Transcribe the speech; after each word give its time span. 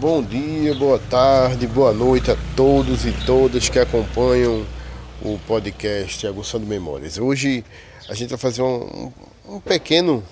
Bom 0.00 0.22
dia, 0.22 0.74
boa 0.74 0.98
tarde, 0.98 1.66
boa 1.66 1.92
noite 1.92 2.30
a 2.30 2.36
todos 2.56 3.04
e 3.04 3.12
todas 3.26 3.68
que 3.68 3.78
acompanham 3.78 4.64
o 5.20 5.38
podcast 5.46 6.26
Aguçando 6.26 6.66
Memórias. 6.66 7.18
Hoje 7.18 7.62
a 8.08 8.14
gente 8.14 8.30
vai 8.30 8.38
fazer 8.38 8.62
um, 8.62 9.12
um 9.46 9.60
pequeno, 9.60 10.24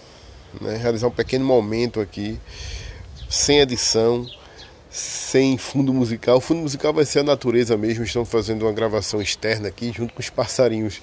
né, 0.58 0.74
realizar 0.78 1.08
um 1.08 1.10
pequeno 1.10 1.44
momento 1.44 2.00
aqui, 2.00 2.40
sem 3.28 3.60
edição, 3.60 4.26
sem 4.88 5.58
fundo 5.58 5.92
musical. 5.92 6.38
O 6.38 6.40
fundo 6.40 6.62
musical 6.62 6.94
vai 6.94 7.04
ser 7.04 7.18
a 7.18 7.24
natureza 7.24 7.76
mesmo. 7.76 8.04
Estamos 8.04 8.30
fazendo 8.30 8.62
uma 8.62 8.72
gravação 8.72 9.20
externa 9.20 9.68
aqui 9.68 9.92
junto 9.94 10.14
com 10.14 10.20
os 10.20 10.30
passarinhos. 10.30 10.98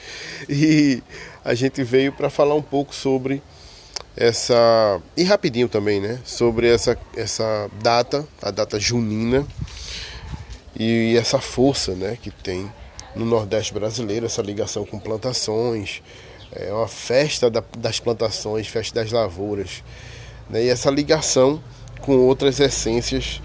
E 0.49 1.03
a 1.43 1.53
gente 1.53 1.83
veio 1.83 2.11
para 2.11 2.31
falar 2.31 2.55
um 2.55 2.63
pouco 2.63 2.95
sobre 2.95 3.43
essa 4.15 5.01
e 5.15 5.23
rapidinho 5.23 5.67
também, 5.67 5.99
né, 5.99 6.19
sobre 6.23 6.69
essa 6.69 6.97
essa 7.15 7.69
data, 7.81 8.25
a 8.41 8.49
data 8.49 8.79
junina 8.79 9.45
e 10.77 11.15
essa 11.17 11.39
força, 11.39 11.93
né, 11.93 12.17
que 12.21 12.31
tem 12.31 12.71
no 13.15 13.25
Nordeste 13.25 13.73
brasileiro 13.73 14.25
essa 14.25 14.41
ligação 14.41 14.85
com 14.85 14.99
plantações, 14.99 16.01
é 16.51 16.71
uma 16.71 16.87
festa 16.87 17.49
da, 17.49 17.63
das 17.77 17.99
plantações, 17.99 18.67
festa 18.67 19.01
das 19.01 19.11
lavouras, 19.11 19.83
né, 20.49 20.63
e 20.63 20.69
essa 20.69 20.89
ligação 20.89 21.61
com 22.01 22.17
outras 22.17 22.59
essências 22.59 23.41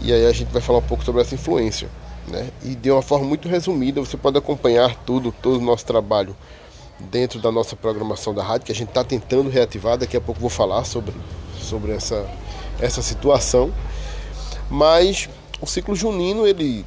e 0.00 0.12
aí 0.12 0.26
a 0.26 0.32
gente 0.32 0.52
vai 0.52 0.62
falar 0.62 0.78
um 0.78 0.82
pouco 0.82 1.04
sobre 1.04 1.22
essa 1.22 1.34
influência, 1.34 1.88
né, 2.28 2.50
e 2.62 2.76
de 2.76 2.90
uma 2.90 3.02
forma 3.02 3.26
muito 3.26 3.48
resumida 3.48 4.00
você 4.00 4.16
pode 4.16 4.38
acompanhar 4.38 4.94
tudo, 5.04 5.32
todo 5.32 5.58
o 5.58 5.64
nosso 5.64 5.84
trabalho 5.84 6.36
dentro 7.00 7.40
da 7.40 7.50
nossa 7.50 7.76
programação 7.76 8.34
da 8.34 8.42
rádio, 8.42 8.66
que 8.66 8.72
a 8.72 8.74
gente 8.74 8.88
está 8.88 9.04
tentando 9.04 9.48
reativar. 9.48 9.96
Daqui 9.96 10.16
a 10.16 10.20
pouco 10.20 10.40
vou 10.40 10.50
falar 10.50 10.84
sobre, 10.84 11.14
sobre 11.60 11.92
essa, 11.92 12.28
essa 12.80 13.02
situação. 13.02 13.72
Mas 14.70 15.28
o 15.60 15.66
ciclo 15.66 15.94
junino 15.94 16.46
ele 16.46 16.84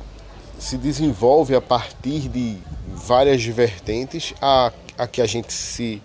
se 0.59 0.77
desenvolve 0.77 1.55
a 1.55 1.61
partir 1.61 2.29
de 2.29 2.57
várias 2.87 3.43
vertentes 3.43 4.33
a, 4.41 4.71
a 4.97 5.07
que 5.07 5.21
a 5.21 5.25
gente 5.25 5.51
se 5.51 6.01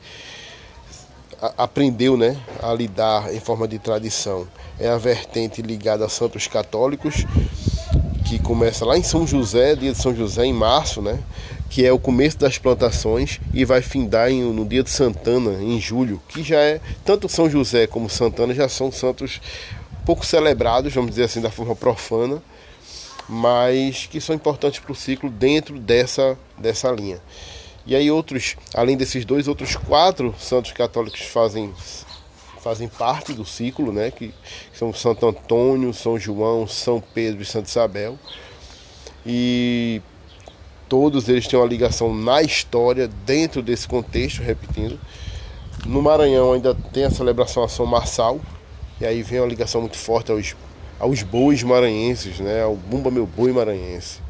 a, 1.40 1.64
aprendeu 1.64 2.16
né, 2.16 2.36
a 2.62 2.72
lidar 2.72 3.32
em 3.34 3.40
forma 3.40 3.68
de 3.68 3.78
tradição. 3.78 4.48
É 4.78 4.88
a 4.88 4.96
vertente 4.96 5.62
ligada 5.62 6.04
a 6.04 6.08
santos 6.08 6.46
católicos, 6.46 7.26
que 8.26 8.38
começa 8.38 8.84
lá 8.84 8.98
em 8.98 9.02
São 9.02 9.26
José, 9.26 9.76
dia 9.76 9.92
de 9.92 9.98
São 9.98 10.14
José, 10.14 10.44
em 10.44 10.52
março, 10.52 11.00
né? 11.00 11.18
Que 11.68 11.84
é 11.84 11.92
o 11.92 11.98
começo 11.98 12.38
das 12.38 12.58
plantações 12.58 13.40
e 13.52 13.64
vai 13.64 13.82
findar 13.82 14.30
em, 14.30 14.42
no 14.42 14.64
dia 14.64 14.82
de 14.82 14.90
Santana, 14.90 15.62
em 15.62 15.80
julho, 15.80 16.22
que 16.28 16.42
já 16.42 16.58
é, 16.58 16.80
tanto 17.04 17.28
São 17.28 17.50
José 17.50 17.86
como 17.86 18.08
Santana 18.08 18.54
já 18.54 18.68
são 18.68 18.90
santos 18.92 19.40
pouco 20.04 20.24
celebrados, 20.24 20.94
vamos 20.94 21.10
dizer 21.10 21.24
assim, 21.24 21.40
da 21.40 21.50
forma 21.50 21.74
profana, 21.74 22.40
mas 23.28 24.06
que 24.06 24.20
são 24.20 24.36
importantes 24.36 24.78
para 24.78 24.92
o 24.92 24.94
ciclo 24.94 25.28
dentro 25.28 25.78
dessa, 25.78 26.38
dessa 26.56 26.90
linha. 26.92 27.20
E 27.84 27.94
aí 27.94 28.10
outros, 28.10 28.56
além 28.74 28.96
desses 28.96 29.24
dois, 29.24 29.48
outros 29.48 29.76
quatro 29.76 30.34
santos 30.38 30.72
católicos 30.72 31.20
fazem 31.22 31.72
fazem 32.62 32.88
parte 32.88 33.32
do 33.32 33.44
ciclo, 33.44 33.92
né, 33.92 34.10
que 34.10 34.34
são 34.72 34.92
Santo 34.92 35.24
Antônio, 35.24 35.94
São 35.94 36.18
João, 36.18 36.66
São 36.66 37.00
Pedro 37.00 37.40
e 37.40 37.44
Santa 37.44 37.68
Isabel. 37.68 38.18
E 39.24 40.02
Todos 40.88 41.28
eles 41.28 41.46
têm 41.46 41.58
uma 41.58 41.66
ligação 41.66 42.14
na 42.14 42.42
história, 42.42 43.08
dentro 43.08 43.62
desse 43.62 43.88
contexto, 43.88 44.42
repetindo. 44.42 44.98
No 45.84 46.00
Maranhão 46.00 46.52
ainda 46.52 46.74
tem 46.92 47.04
a 47.04 47.10
celebração 47.10 47.62
a 47.62 47.68
São 47.68 47.86
Marçal, 47.86 48.40
e 49.00 49.04
aí 49.04 49.22
vem 49.22 49.40
uma 49.40 49.48
ligação 49.48 49.80
muito 49.80 49.96
forte 49.96 50.30
aos, 50.30 50.56
aos 50.98 51.22
bois 51.22 51.62
maranhenses, 51.62 52.38
né? 52.38 52.62
ao 52.62 52.76
Bumba 52.76 53.10
Meu 53.10 53.26
Boi 53.26 53.52
Maranhense. 53.52 54.20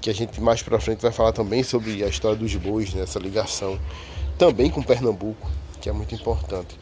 Que 0.00 0.10
a 0.10 0.14
gente 0.14 0.40
mais 0.40 0.62
para 0.62 0.78
frente 0.80 1.00
vai 1.00 1.12
falar 1.12 1.32
também 1.32 1.62
sobre 1.62 2.04
a 2.04 2.08
história 2.08 2.36
dos 2.36 2.54
bois, 2.56 2.92
né? 2.92 3.04
ligação 3.20 3.78
também 4.36 4.70
com 4.70 4.82
Pernambuco, 4.82 5.50
que 5.80 5.88
é 5.88 5.92
muito 5.92 6.14
importante. 6.14 6.78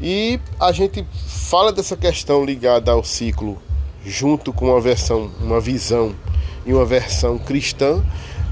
E 0.00 0.40
a 0.58 0.72
gente 0.72 1.06
fala 1.26 1.72
dessa 1.72 1.96
questão 1.96 2.44
ligada 2.44 2.90
ao 2.90 3.04
ciclo 3.04 3.60
junto 4.04 4.52
com 4.52 4.66
uma 4.66 4.80
versão, 4.80 5.30
uma 5.40 5.60
visão 5.60 6.14
em 6.66 6.72
uma 6.72 6.84
versão 6.84 7.38
cristã, 7.38 8.02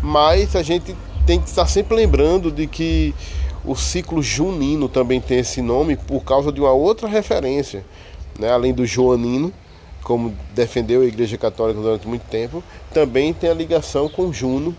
mas 0.02 0.54
a 0.56 0.62
gente 0.62 0.94
tem 1.26 1.40
que 1.40 1.48
estar 1.48 1.66
sempre 1.66 1.94
lembrando 1.94 2.50
de 2.50 2.66
que 2.66 3.14
o 3.64 3.76
ciclo 3.76 4.22
junino 4.22 4.88
também 4.88 5.20
tem 5.20 5.38
esse 5.38 5.62
nome 5.62 5.96
por 5.96 6.24
causa 6.24 6.50
de 6.50 6.60
uma 6.60 6.72
outra 6.72 7.08
referência, 7.08 7.84
né? 8.38 8.50
além 8.50 8.74
do 8.74 8.84
joanino, 8.84 9.52
como 10.02 10.36
defendeu 10.52 11.02
a 11.02 11.04
Igreja 11.04 11.38
Católica 11.38 11.80
durante 11.80 12.08
muito 12.08 12.24
tempo, 12.24 12.62
também 12.92 13.32
tem 13.32 13.48
a 13.48 13.54
ligação 13.54 14.08
com 14.08 14.32
Juno, 14.32 14.76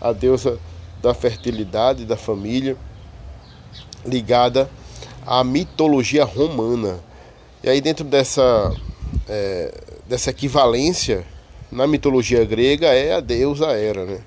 a 0.00 0.12
deusa 0.12 0.58
da 1.02 1.12
fertilidade, 1.12 2.06
da 2.06 2.16
família, 2.16 2.76
ligada 4.04 4.70
à 5.26 5.44
mitologia 5.44 6.24
romana. 6.24 7.00
E 7.62 7.68
aí 7.68 7.80
dentro 7.82 8.04
dessa, 8.04 8.74
é, 9.28 9.74
dessa 10.08 10.30
equivalência 10.30 11.26
na 11.74 11.88
mitologia 11.88 12.44
grega 12.44 12.86
é 12.86 13.12
a 13.12 13.20
deusa 13.20 13.72
Hera, 13.72 14.04
né? 14.04 14.20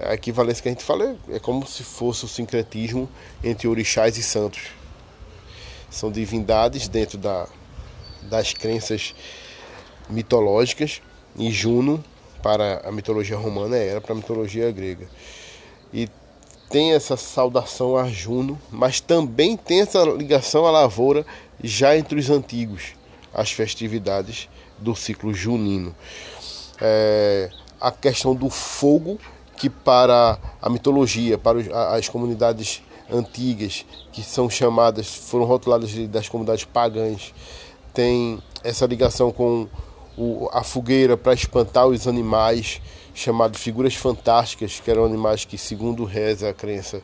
A 0.00 0.14
equivalência 0.14 0.60
que 0.60 0.68
a 0.68 0.72
gente 0.72 0.82
fala 0.82 1.16
é, 1.28 1.36
é 1.36 1.38
como 1.38 1.64
se 1.64 1.84
fosse 1.84 2.24
o 2.24 2.28
sincretismo 2.28 3.08
entre 3.42 3.68
orixás 3.68 4.18
e 4.18 4.22
santos. 4.22 4.62
São 5.88 6.10
divindades 6.10 6.88
dentro 6.88 7.18
da, 7.18 7.46
das 8.22 8.52
crenças 8.52 9.14
mitológicas 10.10 11.00
e 11.36 11.52
Juno 11.52 12.02
para 12.42 12.80
a 12.84 12.90
mitologia 12.90 13.36
romana 13.36 13.76
é 13.76 13.86
Hera 13.86 14.00
para 14.00 14.12
a 14.12 14.16
mitologia 14.16 14.72
grega. 14.72 15.08
E 15.92 16.08
tem 16.68 16.94
essa 16.94 17.16
saudação 17.16 17.96
a 17.96 18.08
Juno, 18.08 18.60
mas 18.72 19.00
também 19.00 19.56
tem 19.56 19.82
essa 19.82 20.02
ligação 20.02 20.66
à 20.66 20.70
lavoura 20.72 21.24
já 21.62 21.96
entre 21.96 22.18
os 22.18 22.28
antigos, 22.28 22.94
as 23.32 23.52
festividades 23.52 24.48
do 24.78 24.94
ciclo 24.94 25.32
junino. 25.32 25.94
É, 26.80 27.50
a 27.80 27.90
questão 27.90 28.34
do 28.34 28.50
fogo, 28.50 29.18
que 29.56 29.68
para 29.68 30.38
a 30.60 30.70
mitologia, 30.70 31.36
para 31.36 31.58
as 31.96 32.08
comunidades 32.08 32.82
antigas, 33.10 33.84
que 34.12 34.22
são 34.22 34.48
chamadas, 34.48 35.14
foram 35.14 35.44
rotuladas 35.44 35.92
das 36.08 36.28
comunidades 36.28 36.64
pagãs, 36.64 37.32
tem 37.92 38.40
essa 38.62 38.86
ligação 38.86 39.32
com 39.32 39.66
o, 40.16 40.48
a 40.52 40.62
fogueira 40.62 41.16
para 41.16 41.32
espantar 41.32 41.86
os 41.86 42.06
animais, 42.06 42.80
chamados 43.14 43.60
figuras 43.60 43.94
fantásticas, 43.94 44.80
que 44.80 44.90
eram 44.90 45.04
animais 45.04 45.44
que, 45.44 45.58
segundo 45.58 46.04
reza 46.04 46.50
a 46.50 46.54
crença, 46.54 47.02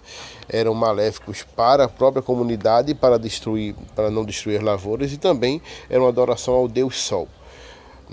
eram 0.48 0.74
maléficos 0.74 1.42
para 1.42 1.84
a 1.84 1.88
própria 1.88 2.22
comunidade 2.22 2.94
para 2.94 3.18
destruir, 3.18 3.74
para 3.96 4.10
não 4.10 4.24
destruir 4.24 4.58
as 4.58 4.64
lavouras, 4.64 5.12
e 5.12 5.16
também 5.16 5.60
era 5.88 6.00
uma 6.00 6.08
adoração 6.08 6.54
ao 6.54 6.68
Deus 6.68 7.00
Sol 7.00 7.28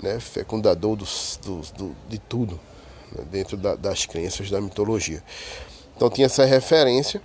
né, 0.00 0.20
fecundador 0.20 0.96
dos, 0.96 1.38
dos, 1.44 1.70
do, 1.70 1.94
de 2.08 2.18
tudo, 2.18 2.58
né, 3.12 3.24
dentro 3.30 3.56
da, 3.56 3.74
das 3.74 4.06
crenças 4.06 4.50
da 4.50 4.60
mitologia. 4.60 5.22
Então 5.96 6.08
tinha 6.08 6.26
essa 6.26 6.44
referência 6.44 7.20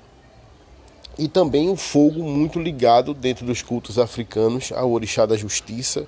e 1.18 1.28
também 1.28 1.70
o 1.70 1.76
fogo 1.76 2.24
muito 2.24 2.60
ligado 2.60 3.14
dentro 3.14 3.46
dos 3.46 3.62
cultos 3.62 3.98
africanos 3.98 4.72
ao 4.72 4.92
orixá 4.92 5.26
da 5.26 5.36
justiça, 5.36 6.06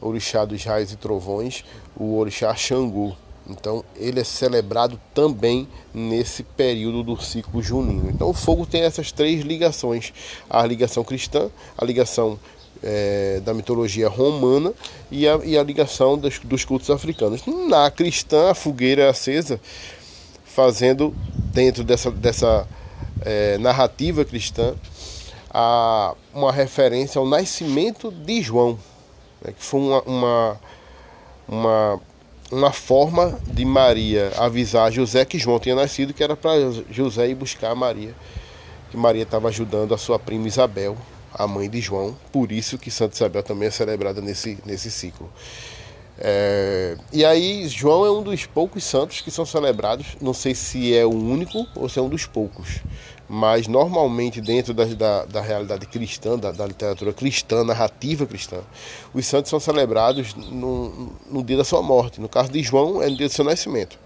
orixá 0.00 0.44
dos 0.44 0.64
raios 0.64 0.92
e 0.92 0.96
trovões, 0.96 1.64
o 1.94 2.16
orixá 2.16 2.54
Xangô. 2.54 3.14
Então 3.46 3.84
ele 3.96 4.20
é 4.20 4.24
celebrado 4.24 5.00
também 5.14 5.68
nesse 5.92 6.42
período 6.42 7.02
do 7.02 7.20
ciclo 7.20 7.62
junino. 7.62 8.10
Então 8.10 8.28
o 8.28 8.34
fogo 8.34 8.66
tem 8.66 8.82
essas 8.82 9.10
três 9.10 9.42
ligações: 9.42 10.12
a 10.48 10.64
ligação 10.64 11.02
cristã, 11.02 11.50
a 11.76 11.84
ligação 11.84 12.38
é, 12.82 13.40
da 13.44 13.52
mitologia 13.52 14.08
romana 14.08 14.72
e 15.10 15.26
a, 15.26 15.40
e 15.44 15.58
a 15.58 15.62
ligação 15.62 16.16
dos, 16.16 16.38
dos, 16.40 16.64
cultos 16.64 16.90
africanos. 16.90 17.42
Na 17.68 17.90
cristã, 17.90 18.50
a 18.50 18.54
fogueira 18.54 19.02
é 19.02 19.08
acesa, 19.08 19.60
fazendo 20.44 21.14
dentro 21.52 21.84
dessa, 21.84 22.10
dessa 22.10 22.66
é, 23.22 23.58
narrativa 23.58 24.24
cristã 24.24 24.74
a, 25.50 26.14
uma 26.32 26.52
referência 26.52 27.18
ao 27.18 27.26
nascimento 27.26 28.10
de 28.10 28.42
João, 28.42 28.78
né, 29.42 29.52
que 29.52 29.64
foi 29.64 29.80
uma, 29.80 30.02
uma, 30.02 30.60
uma, 31.48 32.00
uma 32.50 32.72
forma 32.72 33.38
de 33.46 33.64
Maria 33.64 34.32
avisar 34.36 34.92
José 34.92 35.24
que 35.24 35.38
João 35.38 35.58
tinha 35.58 35.74
nascido, 35.74 36.14
que 36.14 36.22
era 36.22 36.36
para 36.36 36.52
José 36.90 37.28
ir 37.28 37.34
buscar 37.34 37.74
Maria, 37.74 38.14
que 38.90 38.96
Maria 38.96 39.22
estava 39.22 39.48
ajudando 39.48 39.94
a 39.94 39.98
sua 39.98 40.18
prima 40.18 40.46
Isabel 40.46 40.96
a 41.32 41.46
mãe 41.46 41.68
de 41.68 41.80
João, 41.80 42.16
por 42.32 42.52
isso 42.52 42.78
que 42.78 42.90
Santa 42.90 43.14
Isabel 43.14 43.42
também 43.42 43.68
é 43.68 43.70
celebrada 43.70 44.20
nesse, 44.20 44.58
nesse 44.64 44.90
ciclo. 44.90 45.30
É, 46.20 46.96
e 47.12 47.24
aí, 47.24 47.68
João 47.68 48.04
é 48.04 48.10
um 48.10 48.22
dos 48.22 48.44
poucos 48.44 48.82
santos 48.82 49.20
que 49.20 49.30
são 49.30 49.46
celebrados. 49.46 50.16
Não 50.20 50.34
sei 50.34 50.54
se 50.54 50.94
é 50.94 51.04
o 51.04 51.12
único 51.12 51.64
ou 51.76 51.88
se 51.88 51.98
é 51.98 52.02
um 52.02 52.08
dos 52.08 52.26
poucos, 52.26 52.80
mas 53.28 53.68
normalmente, 53.68 54.40
dentro 54.40 54.74
da, 54.74 54.84
da, 54.84 55.24
da 55.26 55.40
realidade 55.40 55.86
cristã, 55.86 56.36
da, 56.36 56.50
da, 56.50 56.66
literatura 56.66 57.12
cristã, 57.12 57.62
narrativa 57.62 58.26
cristã, 58.26 58.58
os 59.14 59.24
santos 59.26 59.48
são 59.48 59.60
celebrados 59.60 60.34
no, 60.34 61.12
no 61.30 61.42
dia 61.44 61.56
da 61.56 61.64
sua 61.64 61.82
morte. 61.82 62.20
No 62.20 62.28
caso 62.28 62.50
de 62.50 62.62
João, 62.62 63.00
é 63.00 63.08
no 63.08 63.16
dia 63.16 63.28
do 63.28 63.32
seu 63.32 63.44
nascimento, 63.44 63.96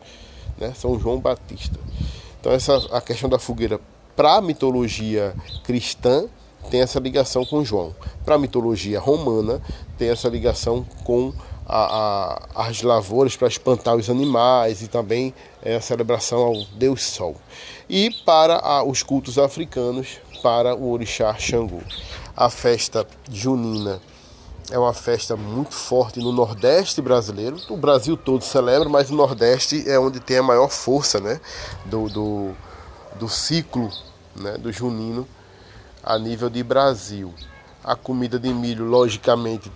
né? 0.58 0.74
São 0.76 0.98
João 1.00 1.18
Batista. 1.18 1.78
Então, 2.40 2.52
essa, 2.52 2.76
a 2.90 3.00
questão 3.00 3.30
da 3.30 3.38
fogueira 3.38 3.80
para 4.14 4.36
a 4.36 4.42
mitologia 4.42 5.34
cristã 5.64 6.28
tem 6.70 6.80
essa 6.80 6.98
ligação 6.98 7.44
com 7.44 7.64
João. 7.64 7.94
Para 8.24 8.36
a 8.36 8.38
mitologia 8.38 9.00
romana, 9.00 9.60
tem 9.98 10.08
essa 10.08 10.28
ligação 10.28 10.84
com 11.04 11.32
a, 11.66 12.42
a, 12.54 12.68
as 12.68 12.82
lavouras 12.82 13.36
para 13.36 13.48
espantar 13.48 13.96
os 13.96 14.10
animais 14.10 14.82
e 14.82 14.88
também 14.88 15.34
é, 15.62 15.76
a 15.76 15.80
celebração 15.80 16.40
ao 16.40 16.64
Deus 16.74 17.02
Sol. 17.02 17.36
E 17.88 18.10
para 18.24 18.56
a, 18.56 18.82
os 18.82 19.02
cultos 19.02 19.38
africanos, 19.38 20.18
para 20.42 20.74
o 20.74 20.90
orixá 20.90 21.34
Xangô. 21.34 21.80
A 22.36 22.50
festa 22.50 23.06
junina 23.30 24.00
é 24.70 24.78
uma 24.78 24.94
festa 24.94 25.36
muito 25.36 25.74
forte 25.74 26.18
no 26.18 26.32
Nordeste 26.32 27.02
brasileiro. 27.02 27.56
O 27.68 27.76
Brasil 27.76 28.16
todo 28.16 28.42
celebra, 28.42 28.88
mas 28.88 29.10
o 29.10 29.14
Nordeste 29.14 29.88
é 29.88 29.98
onde 29.98 30.18
tem 30.18 30.38
a 30.38 30.42
maior 30.42 30.70
força 30.70 31.20
né, 31.20 31.40
do, 31.84 32.08
do, 32.08 32.52
do 33.18 33.28
ciclo 33.28 33.90
né, 34.34 34.56
do 34.56 34.72
junino 34.72 35.28
a 36.02 36.18
nível 36.18 36.50
de 36.50 36.62
Brasil. 36.62 37.32
A 37.84 37.94
comida 37.94 38.38
de 38.38 38.52
milho, 38.52 38.84
logicamente, 38.84 39.70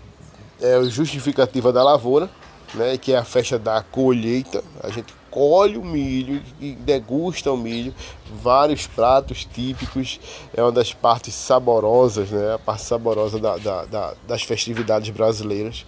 é 0.60 0.82
justificativa 0.84 1.72
da 1.72 1.82
lavoura, 1.82 2.30
né, 2.74 2.96
que 2.96 3.12
é 3.12 3.18
a 3.18 3.24
festa 3.24 3.58
da 3.58 3.82
colheita. 3.82 4.62
A 4.82 4.90
gente 4.90 5.14
colhe 5.30 5.76
o 5.76 5.84
milho 5.84 6.42
e 6.60 6.72
degusta 6.72 7.52
o 7.52 7.56
milho, 7.56 7.94
vários 8.42 8.86
pratos 8.86 9.44
típicos, 9.44 10.18
é 10.54 10.62
uma 10.62 10.72
das 10.72 10.94
partes 10.94 11.34
saborosas, 11.34 12.30
né, 12.30 12.54
a 12.54 12.58
parte 12.58 12.84
saborosa 12.84 13.38
da, 13.38 13.56
da, 13.58 13.84
da, 13.84 14.14
das 14.26 14.42
festividades 14.42 15.10
brasileiras. 15.10 15.84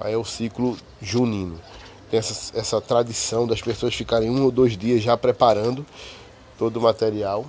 Aí 0.00 0.14
é 0.14 0.16
o 0.16 0.24
ciclo 0.24 0.76
junino. 1.00 1.60
Tem 2.10 2.18
essa, 2.18 2.58
essa 2.58 2.80
tradição 2.80 3.46
das 3.46 3.60
pessoas 3.60 3.94
ficarem 3.94 4.30
um 4.30 4.44
ou 4.44 4.50
dois 4.50 4.76
dias 4.76 5.02
já 5.02 5.16
preparando 5.16 5.84
todo 6.58 6.78
o 6.78 6.80
material. 6.80 7.44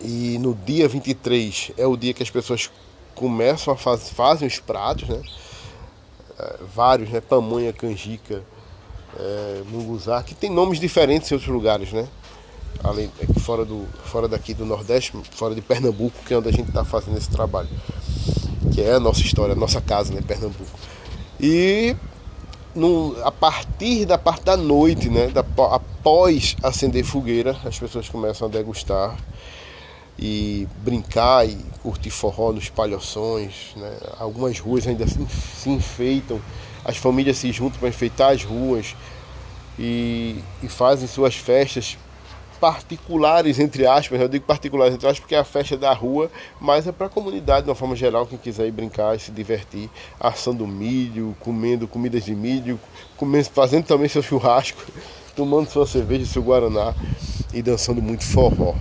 E 0.00 0.38
no 0.38 0.54
dia 0.54 0.88
23 0.88 1.72
é 1.76 1.86
o 1.86 1.96
dia 1.96 2.12
que 2.12 2.22
as 2.22 2.30
pessoas 2.30 2.70
começam 3.14 3.72
a 3.72 3.76
fazer, 3.76 4.14
fazem 4.14 4.46
os 4.46 4.58
pratos, 4.58 5.08
né? 5.08 5.22
É, 6.38 6.56
vários, 6.74 7.08
né? 7.08 7.20
Pamonha, 7.20 7.72
canjica, 7.72 8.42
é, 9.18 9.62
munguzá, 9.70 10.22
que 10.22 10.34
tem 10.34 10.50
nomes 10.50 10.78
diferentes 10.78 11.30
em 11.30 11.34
outros 11.34 11.52
lugares, 11.52 11.92
né? 11.92 12.06
Além 12.84 13.10
é 13.20 13.40
fora 13.40 13.64
do 13.64 13.86
fora 14.04 14.28
daqui 14.28 14.52
do 14.52 14.66
Nordeste, 14.66 15.12
fora 15.32 15.54
de 15.54 15.62
Pernambuco, 15.62 16.22
que 16.26 16.34
é 16.34 16.36
onde 16.36 16.48
a 16.48 16.52
gente 16.52 16.68
está 16.68 16.84
fazendo 16.84 17.16
esse 17.16 17.30
trabalho, 17.30 17.68
que 18.72 18.82
é 18.82 18.92
a 18.92 19.00
nossa 19.00 19.22
história, 19.22 19.54
a 19.54 19.56
nossa 19.56 19.80
casa, 19.80 20.12
né? 20.12 20.20
Pernambuco. 20.20 20.78
E 21.40 21.96
no, 22.74 23.16
a 23.24 23.32
partir 23.32 24.04
da 24.04 24.18
parte 24.18 24.44
da 24.44 24.58
noite, 24.58 25.08
né? 25.08 25.28
Da, 25.28 25.40
após 25.72 26.54
acender 26.62 27.02
fogueira, 27.02 27.56
as 27.64 27.78
pessoas 27.78 28.10
começam 28.10 28.46
a 28.46 28.50
degustar 28.50 29.16
e 30.18 30.66
brincar 30.82 31.46
e 31.46 31.56
curtir 31.82 32.10
forró 32.10 32.52
nos 32.52 32.68
palhoções. 32.68 33.72
Né? 33.76 33.98
Algumas 34.18 34.58
ruas 34.58 34.86
ainda 34.86 35.06
se, 35.06 35.18
se 35.28 35.70
enfeitam, 35.70 36.40
as 36.84 36.96
famílias 36.96 37.38
se 37.38 37.52
juntam 37.52 37.78
para 37.78 37.88
enfeitar 37.88 38.32
as 38.32 38.44
ruas 38.44 38.94
e, 39.78 40.36
e 40.62 40.68
fazem 40.68 41.06
suas 41.06 41.34
festas 41.34 41.98
particulares, 42.60 43.58
entre 43.58 43.86
aspas, 43.86 44.20
eu 44.20 44.28
digo 44.28 44.44
particulares 44.46 44.94
entre 44.94 45.06
aspas 45.06 45.20
porque 45.20 45.34
é 45.34 45.38
a 45.38 45.44
festa 45.44 45.76
da 45.76 45.92
rua, 45.92 46.30
mas 46.60 46.86
é 46.86 46.92
para 46.92 47.06
a 47.06 47.10
comunidade 47.10 47.64
de 47.64 47.68
uma 47.68 47.74
forma 47.74 47.94
geral, 47.94 48.26
quem 48.26 48.38
quiser 48.38 48.66
ir 48.66 48.72
brincar 48.72 49.14
e 49.14 49.20
se 49.20 49.30
divertir, 49.30 49.90
assando 50.18 50.66
milho, 50.66 51.36
comendo 51.40 51.86
comidas 51.86 52.24
de 52.24 52.34
milho, 52.34 52.80
comendo, 53.16 53.44
fazendo 53.50 53.84
também 53.84 54.08
seu 54.08 54.22
churrasco, 54.22 54.82
tomando 55.36 55.68
sua 55.68 55.86
cerveja, 55.86 56.24
seu 56.24 56.42
guaraná 56.42 56.94
e 57.52 57.60
dançando 57.60 58.00
muito 58.00 58.24
forró. 58.24 58.74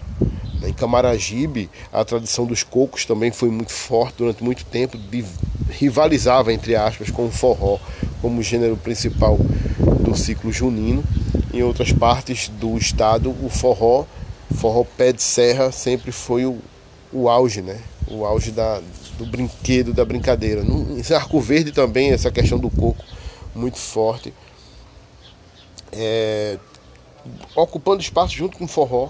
Em 0.67 0.73
Camaragibe, 0.73 1.69
a 1.91 2.03
tradição 2.03 2.45
dos 2.45 2.63
cocos 2.63 3.05
também 3.05 3.31
foi 3.31 3.49
muito 3.49 3.71
forte 3.71 4.15
durante 4.17 4.43
muito 4.43 4.65
tempo, 4.65 4.97
rivalizava, 5.69 6.51
entre 6.53 6.75
aspas, 6.75 7.09
com 7.09 7.27
o 7.27 7.31
forró 7.31 7.77
como 8.21 8.41
gênero 8.41 8.77
principal 8.77 9.37
do 10.01 10.15
ciclo 10.15 10.51
junino. 10.51 11.03
Em 11.53 11.63
outras 11.63 11.91
partes 11.91 12.49
do 12.49 12.77
estado, 12.77 13.29
o 13.29 13.49
forró, 13.49 14.05
forró 14.55 14.83
pé 14.97 15.11
de 15.13 15.21
serra, 15.21 15.71
sempre 15.71 16.11
foi 16.11 16.45
o, 16.45 16.57
o 17.13 17.29
auge, 17.29 17.61
né? 17.61 17.79
O 18.07 18.25
auge 18.25 18.51
da, 18.51 18.81
do 19.17 19.25
brinquedo, 19.25 19.93
da 19.93 20.03
brincadeira. 20.03 20.63
No, 20.63 20.97
em 20.99 21.13
Arco 21.13 21.39
Verde 21.39 21.71
também, 21.71 22.11
essa 22.11 22.31
questão 22.31 22.59
do 22.59 22.69
coco, 22.69 23.03
muito 23.53 23.77
forte. 23.77 24.33
É, 25.91 26.57
ocupando 27.55 28.01
espaço 28.01 28.33
junto 28.35 28.57
com 28.57 28.65
o 28.65 28.67
forró 28.67 29.09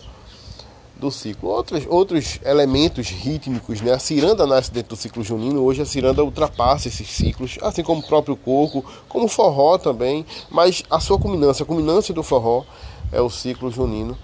do 0.97 1.11
ciclo. 1.11 1.49
Outros, 1.49 1.85
outros 1.87 2.39
elementos 2.43 3.09
rítmicos, 3.09 3.81
né? 3.81 3.93
A 3.93 3.99
ciranda 3.99 4.47
nasce 4.47 4.71
dentro 4.71 4.95
do 4.95 4.99
ciclo 4.99 5.23
junino, 5.23 5.61
hoje 5.61 5.81
a 5.81 5.85
ciranda 5.85 6.23
ultrapassa 6.23 6.87
esses 6.87 7.09
ciclos, 7.09 7.57
assim 7.61 7.83
como 7.83 8.01
o 8.01 8.07
próprio 8.07 8.35
coco, 8.35 8.83
como 9.07 9.25
o 9.25 9.29
forró 9.29 9.77
também, 9.77 10.25
mas 10.49 10.83
a 10.89 10.99
sua 10.99 11.19
culminância, 11.19 11.63
a 11.63 11.65
culminância 11.65 12.13
do 12.13 12.23
forró 12.23 12.63
é 13.11 13.21
o 13.21 13.29
ciclo 13.29 13.69
junino, 13.69 14.17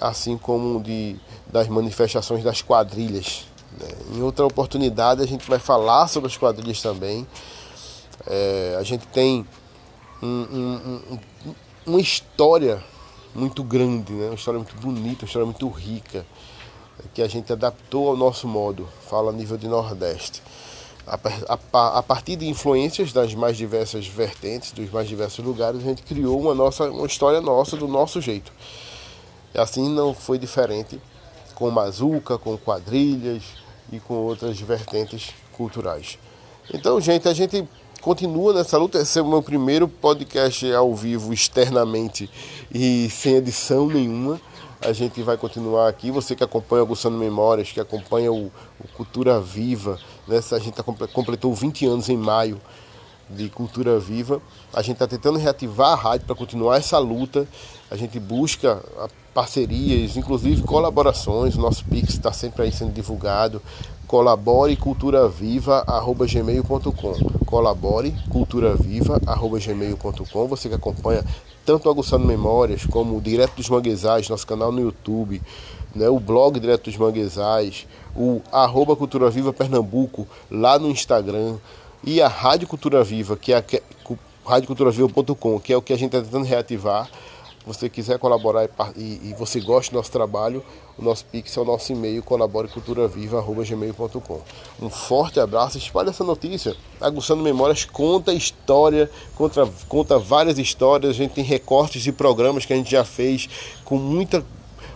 assim 0.00 0.36
como 0.36 0.80
de, 0.82 1.16
das 1.46 1.68
manifestações 1.68 2.42
das 2.42 2.62
quadrilhas. 2.62 3.46
Né? 3.78 3.88
Em 4.14 4.22
outra 4.22 4.46
oportunidade 4.46 5.22
a 5.22 5.26
gente 5.26 5.48
vai 5.48 5.58
falar 5.58 6.08
sobre 6.08 6.28
as 6.28 6.36
quadrilhas 6.36 6.80
também. 6.80 7.26
É, 8.26 8.76
a 8.78 8.82
gente 8.82 9.06
tem 9.08 9.46
um, 10.22 10.26
um, 10.26 11.00
um, 11.46 11.54
uma 11.86 12.00
história 12.00 12.82
muito 13.34 13.62
grande, 13.62 14.12
né? 14.12 14.26
uma 14.26 14.34
história 14.34 14.58
muito 14.58 14.76
bonita, 14.76 15.24
uma 15.24 15.26
história 15.26 15.46
muito 15.46 15.68
rica, 15.68 16.24
que 17.14 17.22
a 17.22 17.28
gente 17.28 17.52
adaptou 17.52 18.08
ao 18.08 18.16
nosso 18.16 18.46
modo, 18.46 18.88
fala 19.08 19.30
a 19.30 19.32
nível 19.32 19.56
de 19.56 19.66
Nordeste. 19.66 20.42
A, 21.06 21.18
a, 21.72 21.98
a, 21.98 22.02
partir 22.02 22.36
de 22.36 22.48
influências 22.48 23.12
das 23.12 23.34
mais 23.34 23.56
diversas 23.56 24.06
vertentes, 24.06 24.70
dos 24.70 24.90
mais 24.90 25.08
diversos 25.08 25.44
lugares, 25.44 25.80
a 25.80 25.84
gente 25.84 26.02
criou 26.02 26.40
uma, 26.40 26.54
nossa, 26.54 26.88
uma 26.90 27.06
história 27.06 27.40
nossa, 27.40 27.76
do 27.76 27.88
nosso 27.88 28.20
jeito. 28.20 28.52
E 29.52 29.58
assim 29.58 29.88
não 29.88 30.14
foi 30.14 30.38
diferente 30.38 31.00
com 31.54 31.70
Mazuca, 31.70 32.38
com 32.38 32.56
quadrilhas 32.56 33.42
e 33.90 33.98
com 33.98 34.14
outras 34.14 34.60
vertentes 34.60 35.30
culturais. 35.52 36.18
Então, 36.72 37.00
gente, 37.00 37.28
a 37.28 37.34
gente 37.34 37.68
continua 38.02 38.52
nessa 38.52 38.76
luta. 38.76 38.98
Esse 38.98 39.18
é 39.20 39.22
o 39.22 39.28
meu 39.28 39.40
primeiro 39.40 39.86
podcast 39.86 40.70
ao 40.72 40.92
vivo 40.94 41.32
externamente 41.32 42.28
e 42.74 43.08
sem 43.08 43.36
edição 43.36 43.86
nenhuma. 43.86 44.40
A 44.80 44.92
gente 44.92 45.22
vai 45.22 45.36
continuar 45.36 45.88
aqui. 45.88 46.10
Você 46.10 46.34
que 46.34 46.42
acompanha 46.42 46.82
o 46.82 46.86
Gustavo 46.86 47.16
Memórias, 47.16 47.70
que 47.70 47.78
acompanha 47.78 48.32
o, 48.32 48.50
o 48.80 48.88
Cultura 48.96 49.40
Viva, 49.40 50.00
né? 50.26 50.40
a 50.50 50.58
gente 50.58 50.72
tá, 50.72 50.82
completou 50.82 51.54
20 51.54 51.86
anos 51.86 52.08
em 52.08 52.16
maio 52.16 52.60
de 53.30 53.48
Cultura 53.48 54.00
Viva. 54.00 54.42
A 54.74 54.82
gente 54.82 54.94
está 54.94 55.06
tentando 55.06 55.38
reativar 55.38 55.92
a 55.92 55.94
rádio 55.94 56.26
para 56.26 56.34
continuar 56.34 56.78
essa 56.78 56.98
luta. 56.98 57.46
A 57.88 57.96
gente 57.96 58.18
busca 58.18 58.82
parcerias, 59.32 60.16
inclusive 60.16 60.62
colaborações. 60.62 61.54
O 61.54 61.60
nosso 61.60 61.84
Pix 61.84 62.14
está 62.14 62.32
sempre 62.32 62.64
aí 62.64 62.72
sendo 62.72 62.92
divulgado 62.92 63.62
colabore 64.08 64.74
culturaviva@gmail.com. 64.76 67.41
Colabore 67.52 68.14
culturaviva@gmail.com. 68.30 70.48
Você 70.48 70.70
que 70.70 70.74
acompanha 70.74 71.22
tanto 71.66 71.90
Aguçando 71.90 72.26
Memórias 72.26 72.86
como 72.86 73.18
o 73.18 73.20
Direto 73.20 73.56
dos 73.56 73.68
Manguezais, 73.68 74.26
nosso 74.26 74.46
canal 74.46 74.72
no 74.72 74.80
YouTube, 74.80 75.42
né, 75.94 76.08
o 76.08 76.18
blog 76.18 76.58
Direto 76.58 76.84
dos 76.84 76.96
Manguezais, 76.96 77.86
o 78.16 78.40
arroba 78.50 78.96
Cultura 78.96 79.28
Viva 79.28 79.52
Pernambuco 79.52 80.26
lá 80.50 80.78
no 80.78 80.88
Instagram 80.88 81.56
e 82.02 82.22
a 82.22 82.28
Rádio 82.28 82.66
Cultura 82.66 83.04
Viva, 83.04 83.36
que 83.36 83.52
é 83.52 83.58
a, 83.58 83.62
que 83.62 83.76
é 83.76 83.82
o 85.76 85.82
que 85.82 85.92
a 85.92 85.98
gente 85.98 86.16
está 86.16 86.22
tentando 86.22 86.46
reativar 86.46 87.10
você 87.66 87.88
quiser 87.88 88.18
colaborar 88.18 88.68
e, 88.96 89.30
e, 89.30 89.34
você 89.38 89.60
gosta 89.60 89.92
do 89.92 89.96
nosso 89.96 90.10
trabalho, 90.10 90.64
o 90.98 91.02
nosso 91.02 91.24
Pix 91.26 91.56
é 91.56 91.60
o 91.60 91.64
nosso 91.64 91.92
e-mail, 91.92 92.20
colaboreculturaviva.gmail.com. 92.22 94.40
Um 94.80 94.90
forte 94.90 95.38
abraço, 95.38 95.78
espalhe 95.78 96.10
essa 96.10 96.24
notícia. 96.24 96.74
Aguçando 97.00 97.40
Memórias 97.42 97.84
conta 97.84 98.32
história, 98.32 99.08
conta, 99.36 99.70
conta 99.88 100.18
várias 100.18 100.58
histórias, 100.58 101.10
a 101.10 101.14
gente 101.14 101.34
tem 101.34 101.44
recortes 101.44 102.02
de 102.02 102.10
programas 102.10 102.66
que 102.66 102.72
a 102.72 102.76
gente 102.76 102.90
já 102.90 103.04
fez 103.04 103.48
com 103.84 103.96
muita, 103.96 104.44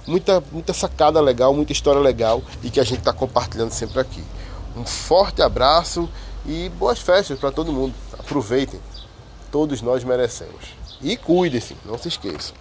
muita, 0.06 0.42
muita 0.50 0.75
sacada 0.75 1.20
legal, 1.20 1.54
muita 1.54 1.73
história 1.73 2.00
legal 2.00 2.42
e 2.62 2.70
que 2.70 2.80
a 2.80 2.85
gente 2.85 2.99
está 2.99 3.12
compartilhando 3.12 3.70
sempre 3.70 4.00
aqui. 4.00 4.25
Um 4.76 4.85
forte 4.85 5.40
abraço 5.40 6.08
E 6.44 6.68
boas 6.78 7.00
festas 7.00 7.38
para 7.38 7.50
todo 7.50 7.73
mundo. 7.73 7.94
Aproveitem. 8.12 8.78
Todos 9.50 9.82
nós 9.82 10.04
merecemos. 10.04 10.86
E 11.03 11.17
cuidem-se, 11.17 11.76
não 11.85 11.99
se 11.99 12.09
esqueçam. 12.09 12.55